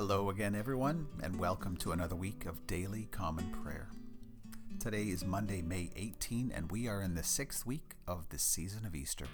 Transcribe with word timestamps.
Hello 0.00 0.30
again, 0.30 0.54
everyone, 0.54 1.08
and 1.24 1.40
welcome 1.40 1.76
to 1.78 1.90
another 1.90 2.14
week 2.14 2.46
of 2.46 2.68
Daily 2.68 3.08
Common 3.10 3.50
Prayer. 3.50 3.88
Today 4.78 5.08
is 5.08 5.24
Monday, 5.24 5.60
May 5.60 5.90
18, 5.96 6.52
and 6.54 6.70
we 6.70 6.86
are 6.86 7.02
in 7.02 7.16
the 7.16 7.24
sixth 7.24 7.66
week 7.66 7.96
of 8.06 8.28
the 8.28 8.38
season 8.38 8.86
of 8.86 8.94
Easter. 8.94 9.26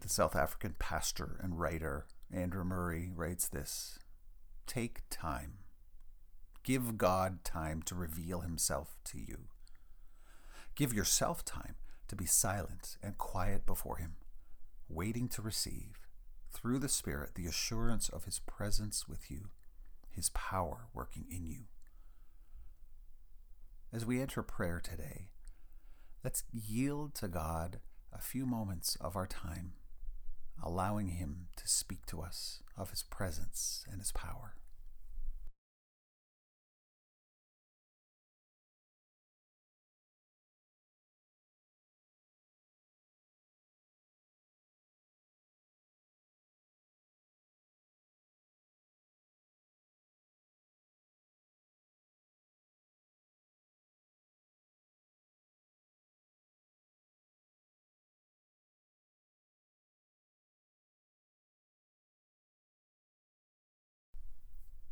The 0.00 0.08
South 0.08 0.34
African 0.34 0.76
pastor 0.78 1.38
and 1.42 1.60
writer 1.60 2.06
Andrew 2.32 2.64
Murray 2.64 3.10
writes 3.14 3.48
this 3.48 3.98
Take 4.68 5.00
time. 5.10 5.54
Give 6.62 6.96
God 6.96 7.42
time 7.42 7.82
to 7.86 7.96
reveal 7.96 8.42
himself 8.42 8.98
to 9.06 9.18
you. 9.18 9.48
Give 10.76 10.94
yourself 10.94 11.44
time 11.44 11.74
to 12.06 12.14
be 12.14 12.26
silent 12.26 12.98
and 13.02 13.18
quiet 13.18 13.66
before 13.66 13.96
him, 13.96 14.12
waiting 14.88 15.26
to 15.30 15.42
receive, 15.42 16.06
through 16.52 16.78
the 16.78 16.88
Spirit, 16.88 17.34
the 17.34 17.46
assurance 17.46 18.08
of 18.08 18.26
his 18.26 18.38
presence 18.38 19.08
with 19.08 19.30
you, 19.30 19.48
his 20.10 20.30
power 20.30 20.86
working 20.94 21.24
in 21.28 21.44
you. 21.44 21.64
As 23.92 24.06
we 24.06 24.20
enter 24.20 24.44
prayer 24.44 24.80
today, 24.80 25.30
let's 26.22 26.44
yield 26.52 27.14
to 27.16 27.26
God 27.26 27.80
a 28.12 28.20
few 28.20 28.46
moments 28.46 28.96
of 29.00 29.16
our 29.16 29.26
time 29.26 29.72
allowing 30.62 31.08
Him 31.08 31.46
to 31.56 31.68
speak 31.68 32.06
to 32.06 32.20
us 32.20 32.62
of 32.78 32.90
His 32.90 33.02
presence 33.02 33.84
and 33.90 34.00
His 34.00 34.12
power. 34.12 34.54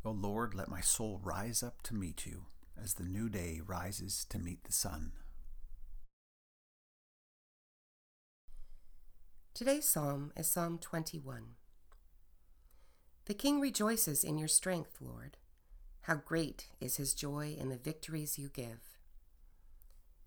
O 0.07 0.11
Lord, 0.11 0.55
let 0.55 0.69
my 0.69 0.79
soul 0.79 1.19
rise 1.21 1.61
up 1.61 1.81
to 1.81 1.93
meet 1.93 2.25
you 2.25 2.45
as 2.81 2.93
the 2.93 3.03
new 3.03 3.27
day 3.27 3.59
rises 3.67 4.25
to 4.29 4.39
meet 4.39 4.63
the 4.63 4.71
sun. 4.71 5.11
Today's 9.53 9.85
psalm 9.85 10.31
is 10.37 10.47
Psalm 10.47 10.77
21. 10.77 11.55
The 13.25 13.33
king 13.33 13.59
rejoices 13.59 14.23
in 14.23 14.37
your 14.37 14.47
strength, 14.47 14.99
Lord. 15.01 15.35
How 16.03 16.15
great 16.15 16.67
is 16.79 16.95
his 16.95 17.13
joy 17.13 17.57
in 17.59 17.67
the 17.67 17.75
victories 17.75 18.39
you 18.39 18.47
give. 18.47 18.79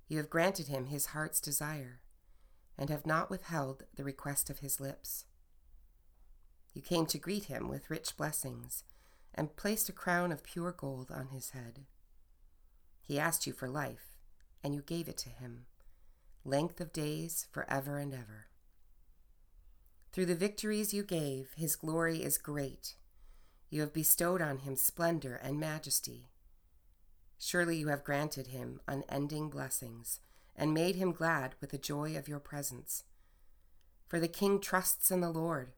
You 0.08 0.18
have 0.18 0.28
granted 0.28 0.66
him 0.66 0.88
his 0.88 1.06
heart's 1.06 1.40
desire, 1.40 2.02
and 2.76 2.90
have 2.90 3.06
not 3.06 3.30
withheld 3.30 3.84
the 3.96 4.04
request 4.04 4.50
of 4.50 4.58
his 4.58 4.78
lips. 4.78 5.24
You 6.74 6.82
came 6.82 7.06
to 7.06 7.16
greet 7.16 7.44
him 7.44 7.66
with 7.66 7.88
rich 7.88 8.14
blessings 8.18 8.84
and 9.34 9.56
placed 9.56 9.88
a 9.88 9.92
crown 9.92 10.32
of 10.32 10.42
pure 10.42 10.72
gold 10.72 11.10
on 11.10 11.28
his 11.28 11.50
head. 11.50 11.86
He 13.00 13.18
asked 13.18 13.46
you 13.46 13.52
for 13.52 13.68
life, 13.68 14.18
and 14.62 14.74
you 14.74 14.82
gave 14.82 15.08
it 15.08 15.18
to 15.18 15.28
him, 15.28 15.66
length 16.44 16.80
of 16.80 16.92
days 16.92 17.46
forever 17.50 17.98
and 17.98 18.12
ever. 18.12 18.46
Through 20.12 20.26
the 20.26 20.34
victories 20.34 20.92
you 20.92 21.02
gave, 21.02 21.50
his 21.56 21.76
glory 21.76 22.22
is 22.22 22.38
great. 22.38 22.94
You 23.68 23.80
have 23.82 23.92
bestowed 23.92 24.42
on 24.42 24.58
him 24.58 24.74
splendor 24.74 25.36
and 25.36 25.60
majesty. 25.60 26.30
Surely 27.38 27.76
you 27.76 27.88
have 27.88 28.04
granted 28.04 28.48
him 28.48 28.80
unending 28.88 29.48
blessings, 29.48 30.20
and 30.56 30.74
made 30.74 30.96
him 30.96 31.12
glad 31.12 31.54
with 31.60 31.70
the 31.70 31.78
joy 31.78 32.16
of 32.16 32.28
your 32.28 32.40
presence. 32.40 33.04
For 34.08 34.18
the 34.18 34.28
king 34.28 34.60
trusts 34.60 35.10
in 35.10 35.20
the 35.20 35.30
Lord. 35.30 35.72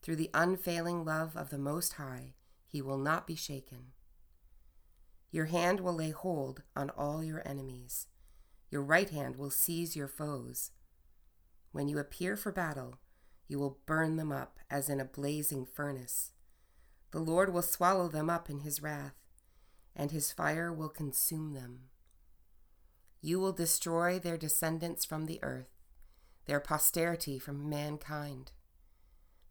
Through 0.00 0.16
the 0.16 0.30
unfailing 0.32 1.04
love 1.04 1.36
of 1.36 1.50
the 1.50 1.58
Most 1.58 1.94
High, 1.94 2.34
he 2.66 2.82
will 2.82 2.98
not 2.98 3.26
be 3.26 3.34
shaken. 3.34 3.92
Your 5.30 5.46
hand 5.46 5.80
will 5.80 5.94
lay 5.94 6.10
hold 6.10 6.62
on 6.74 6.90
all 6.90 7.22
your 7.22 7.46
enemies. 7.46 8.06
Your 8.70 8.82
right 8.82 9.10
hand 9.10 9.36
will 9.36 9.50
seize 9.50 9.96
your 9.96 10.08
foes. 10.08 10.70
When 11.72 11.88
you 11.88 11.98
appear 11.98 12.36
for 12.36 12.52
battle, 12.52 13.00
you 13.48 13.58
will 13.58 13.78
burn 13.86 14.16
them 14.16 14.32
up 14.32 14.58
as 14.70 14.88
in 14.88 15.00
a 15.00 15.04
blazing 15.04 15.66
furnace. 15.66 16.32
The 17.12 17.20
Lord 17.20 17.52
will 17.52 17.62
swallow 17.62 18.08
them 18.08 18.28
up 18.28 18.50
in 18.50 18.60
his 18.60 18.82
wrath, 18.82 19.14
and 19.94 20.10
his 20.10 20.32
fire 20.32 20.72
will 20.72 20.88
consume 20.88 21.52
them. 21.52 21.84
You 23.20 23.40
will 23.40 23.52
destroy 23.52 24.18
their 24.18 24.36
descendants 24.36 25.04
from 25.04 25.26
the 25.26 25.38
earth, 25.42 25.70
their 26.46 26.60
posterity 26.60 27.38
from 27.38 27.68
mankind. 27.68 28.52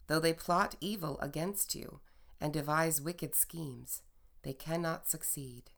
Though 0.06 0.20
they 0.20 0.32
plot 0.32 0.76
evil 0.80 1.18
against 1.20 1.74
you, 1.74 2.00
and 2.40 2.52
devise 2.52 3.00
wicked 3.00 3.34
schemes, 3.34 4.02
they 4.42 4.52
cannot 4.52 5.08
succeed. 5.08 5.70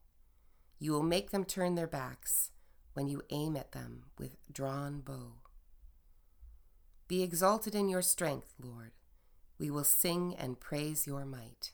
You 0.79 0.93
will 0.93 1.03
make 1.03 1.31
them 1.31 1.45
turn 1.45 1.75
their 1.75 1.87
backs 1.87 2.51
when 2.95 3.09
you 3.09 3.23
aim 3.31 3.57
at 3.57 3.73
them 3.73 4.05
with 4.19 4.37
drawn 4.53 5.01
bow. 5.01 5.35
Be 7.07 7.23
exalted 7.23 7.75
in 7.75 7.89
your 7.89 8.03
strength, 8.03 8.55
Lord. 8.63 8.93
We 9.59 9.71
will 9.71 9.85
sing 9.85 10.35
and 10.39 10.61
praise 10.61 11.07
your 11.07 11.25
might. 11.25 11.73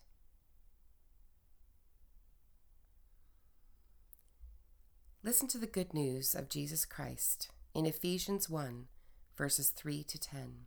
Listen 5.23 5.49
to 5.49 5.59
the 5.59 5.67
good 5.67 5.95
news 5.95 6.35
of 6.35 6.51
Jesus 6.51 6.85
Christ 6.85 7.49
in 7.75 7.87
Ephesians 7.87 8.49
1, 8.49 8.87
verses 9.37 9.71
3 9.71 10.05
to 10.05 10.19
10. 10.19 10.67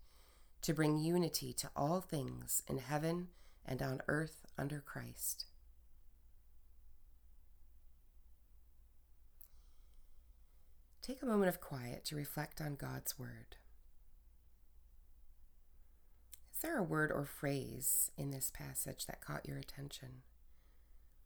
to 0.61 0.73
bring 0.73 0.97
unity 0.97 1.53
to 1.53 1.69
all 1.75 2.01
things 2.01 2.61
in 2.67 2.77
heaven 2.77 3.29
and 3.65 3.81
on 3.81 4.01
earth 4.07 4.45
under 4.57 4.79
Christ. 4.79 5.45
Take 11.01 11.23
a 11.23 11.25
moment 11.25 11.49
of 11.49 11.59
quiet 11.59 12.05
to 12.05 12.15
reflect 12.15 12.61
on 12.61 12.75
God's 12.75 13.17
Word. 13.17 13.57
Is 16.53 16.61
there 16.61 16.77
a 16.77 16.83
word 16.83 17.11
or 17.11 17.25
phrase 17.25 18.11
in 18.15 18.29
this 18.29 18.51
passage 18.53 19.07
that 19.07 19.19
caught 19.19 19.47
your 19.47 19.57
attention? 19.57 20.21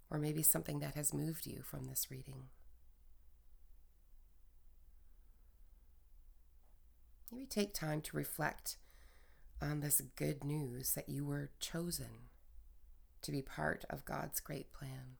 Or 0.09 0.17
maybe 0.17 0.41
something 0.41 0.79
that 0.79 0.95
has 0.95 1.13
moved 1.13 1.45
you 1.45 1.61
from 1.61 1.87
this 1.87 2.07
reading? 2.09 2.43
Maybe 7.29 7.45
take 7.45 7.73
time 7.73 7.99
to 7.99 8.15
reflect 8.15 8.77
on 9.61 9.79
this 9.79 10.01
good 10.15 10.43
news 10.43 10.93
that 10.93 11.09
you 11.09 11.25
were 11.25 11.49
chosen 11.59 12.29
to 13.21 13.31
be 13.31 13.41
part 13.41 13.85
of 13.89 14.05
God's 14.05 14.39
great 14.39 14.71
plan. 14.71 15.17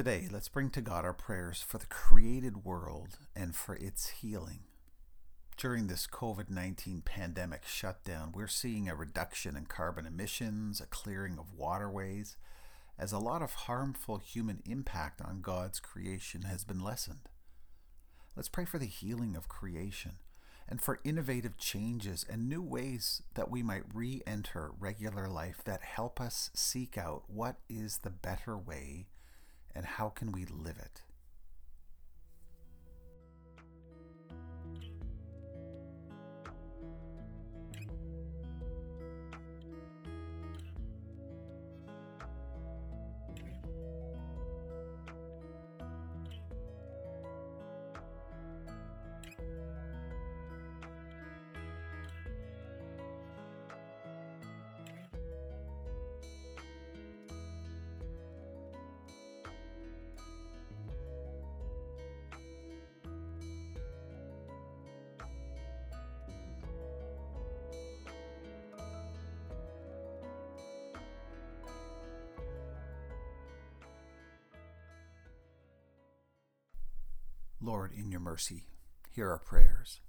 Today, 0.00 0.28
let's 0.32 0.48
bring 0.48 0.70
to 0.70 0.80
God 0.80 1.04
our 1.04 1.12
prayers 1.12 1.60
for 1.60 1.76
the 1.76 1.84
created 1.84 2.64
world 2.64 3.18
and 3.36 3.54
for 3.54 3.74
its 3.74 4.08
healing. 4.08 4.60
During 5.58 5.88
this 5.88 6.06
COVID 6.06 6.48
19 6.48 7.02
pandemic 7.02 7.66
shutdown, 7.66 8.32
we're 8.34 8.46
seeing 8.46 8.88
a 8.88 8.94
reduction 8.94 9.58
in 9.58 9.66
carbon 9.66 10.06
emissions, 10.06 10.80
a 10.80 10.86
clearing 10.86 11.38
of 11.38 11.52
waterways, 11.52 12.38
as 12.98 13.12
a 13.12 13.18
lot 13.18 13.42
of 13.42 13.52
harmful 13.52 14.16
human 14.16 14.62
impact 14.64 15.20
on 15.20 15.42
God's 15.42 15.80
creation 15.80 16.44
has 16.44 16.64
been 16.64 16.80
lessened. 16.80 17.28
Let's 18.34 18.48
pray 18.48 18.64
for 18.64 18.78
the 18.78 18.86
healing 18.86 19.36
of 19.36 19.50
creation 19.50 20.12
and 20.66 20.80
for 20.80 21.00
innovative 21.04 21.58
changes 21.58 22.24
and 22.26 22.48
new 22.48 22.62
ways 22.62 23.22
that 23.34 23.50
we 23.50 23.62
might 23.62 23.84
re 23.92 24.22
enter 24.26 24.70
regular 24.80 25.28
life 25.28 25.60
that 25.66 25.82
help 25.82 26.22
us 26.22 26.50
seek 26.54 26.96
out 26.96 27.24
what 27.28 27.56
is 27.68 27.98
the 27.98 28.08
better 28.08 28.56
way 28.56 29.08
and 29.74 29.84
how 29.84 30.08
can 30.08 30.32
we 30.32 30.44
live 30.46 30.78
it? 30.78 31.02
Lord, 77.70 77.92
in 77.96 78.10
your 78.10 78.18
mercy, 78.18 78.64
hear 79.12 79.30
our 79.30 79.38
prayers. 79.38 80.00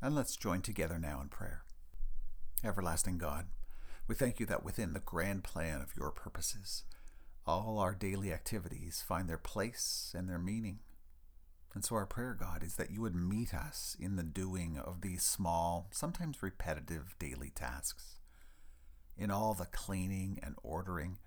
And 0.00 0.14
let's 0.14 0.36
join 0.36 0.62
together 0.62 1.00
now 1.00 1.20
in 1.20 1.30
prayer. 1.30 1.64
Everlasting 2.62 3.18
God, 3.18 3.46
we 4.06 4.14
thank 4.14 4.38
you 4.38 4.46
that 4.46 4.64
within 4.64 4.92
the 4.92 5.00
grand 5.00 5.42
plan 5.42 5.80
of 5.80 5.96
your 5.96 6.12
purposes, 6.12 6.84
all 7.44 7.80
our 7.80 7.96
daily 7.96 8.32
activities 8.32 9.02
find 9.04 9.28
their 9.28 9.36
place 9.36 10.14
and 10.16 10.28
their 10.28 10.38
meaning. 10.38 10.78
And 11.74 11.84
so 11.84 11.96
our 11.96 12.06
prayer, 12.06 12.36
God, 12.38 12.62
is 12.62 12.76
that 12.76 12.92
you 12.92 13.00
would 13.00 13.16
meet 13.16 13.52
us 13.52 13.96
in 13.98 14.14
the 14.14 14.22
doing 14.22 14.78
of 14.78 15.00
these 15.00 15.24
small, 15.24 15.88
sometimes 15.90 16.40
repetitive 16.40 17.16
daily 17.18 17.50
tasks, 17.52 18.20
in 19.16 19.32
all 19.32 19.54
the 19.54 19.66
cleaning 19.66 20.38
and 20.40 20.54
ordering 20.62 21.18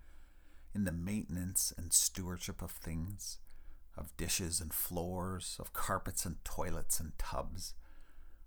in 0.78 0.86
the 0.86 0.92
maintenance 0.92 1.74
and 1.76 1.92
stewardship 1.92 2.62
of 2.62 2.70
things, 2.70 3.40
of 3.98 4.16
dishes 4.16 4.62
and 4.62 4.72
floors, 4.72 5.58
of 5.60 5.74
carpets 5.74 6.24
and 6.24 6.36
toilets 6.46 7.00
and 7.00 7.18
tubs, 7.18 7.74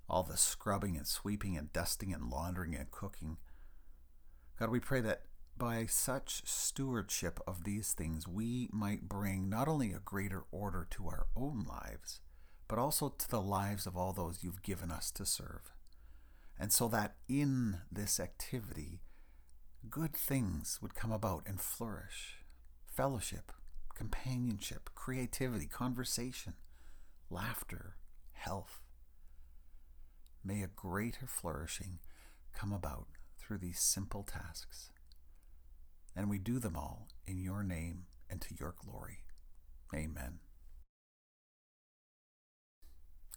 all 0.09 0.23
the 0.23 0.37
scrubbing 0.37 0.97
and 0.97 1.09
sweeping 1.09 1.56
and 1.56 1.73
dusting 1.73 2.15
and 2.15 2.31
laundering 2.31 2.77
and 2.77 2.93
cooking. 2.93 3.37
God, 4.61 4.71
we 4.71 4.79
pray 4.79 5.00
that 5.00 5.23
by 5.59 5.87
such 5.87 6.43
stewardship 6.47 7.41
of 7.49 7.65
these 7.65 7.93
things, 7.93 8.29
we 8.29 8.69
might 8.73 9.09
bring 9.09 9.50
not 9.50 9.67
only 9.67 9.93
a 9.93 9.99
greater 9.99 10.44
order 10.53 10.87
to 10.91 11.09
our 11.09 11.27
own 11.35 11.67
lives, 11.69 12.21
but 12.69 12.79
also 12.79 13.09
to 13.09 13.29
the 13.29 13.43
lives 13.43 13.87
of 13.87 13.97
all 13.97 14.12
those 14.12 14.44
you've 14.44 14.62
given 14.62 14.93
us 14.93 15.11
to 15.11 15.27
serve. 15.27 15.73
And 16.56 16.73
so 16.73 16.87
that 16.88 17.17
in 17.29 17.79
this 17.91 18.21
activity, 18.21 19.00
good 19.88 20.15
things 20.15 20.79
would 20.82 20.94
come 20.94 21.12
about 21.12 21.44
and 21.47 21.61
flourish 21.61 22.37
fellowship, 22.87 23.53
companionship, 23.94 24.91
creativity, 24.94 25.67
conversation, 25.67 26.55
laughter, 27.31 27.96
health. 28.32 28.81
May 30.44 30.63
a 30.63 30.67
greater 30.67 31.27
flourishing 31.27 32.01
come 32.53 32.72
about 32.72 33.06
through 33.39 33.58
these 33.58 33.81
simple 33.81 34.22
tasks. 34.22 34.91
And 36.15 36.29
we 36.29 36.39
do 36.39 36.58
them 36.58 36.77
all 36.77 37.08
in 37.27 37.41
your 37.41 37.63
name 37.63 38.06
and 38.29 38.41
to 38.43 38.55
your 38.58 38.75
glory. 38.77 39.20
Amen. 39.94 40.41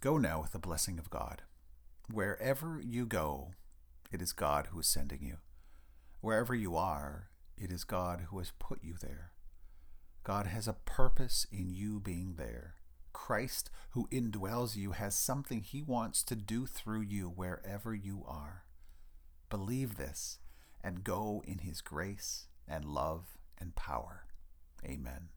Go 0.02 0.18
now 0.18 0.42
with 0.42 0.52
the 0.52 0.60
blessing 0.60 1.00
of 1.00 1.10
God. 1.10 1.44
Wherever 2.12 2.82
you 2.84 3.06
go, 3.06 3.52
it 4.12 4.22
is 4.22 4.34
God 4.34 4.68
who 4.68 4.80
is 4.80 4.88
sending 4.88 5.24
you. 5.24 5.38
Wherever 6.24 6.56
you 6.56 6.78
are, 6.78 7.28
it 7.58 7.70
is 7.70 7.84
God 7.84 8.28
who 8.30 8.38
has 8.38 8.54
put 8.58 8.82
you 8.82 8.94
there. 9.02 9.34
God 10.24 10.46
has 10.48 10.70
a 10.70 10.78
purpose 10.86 11.46
in 11.52 11.70
you 11.70 12.00
being 12.00 12.36
there. 12.38 12.76
Christ, 13.12 13.70
who 13.90 14.08
indwells 14.10 14.78
you, 14.78 14.92
has 14.92 15.16
something 15.16 15.60
he 15.60 15.82
wants 15.82 16.24
to 16.24 16.38
do 16.38 16.66
through 16.66 17.02
you 17.02 17.28
wherever 17.28 17.94
you 17.94 18.24
are. 18.26 18.64
Believe 19.50 19.98
this 19.98 20.40
and 20.82 21.04
go 21.04 21.44
in 21.46 21.58
his 21.58 21.82
grace 21.82 22.48
and 22.70 22.86
love 22.86 23.38
and 23.60 23.76
power. 23.76 24.24
Amen. 24.86 25.28